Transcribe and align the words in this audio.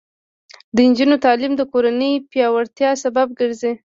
د 0.75 0.77
نجونو 0.89 1.15
تعلیم 1.25 1.53
د 1.57 1.61
کورنۍ 1.71 2.13
پیاوړتیا 2.31 2.89
سبب 3.03 3.27
ګرځي. 3.39 3.73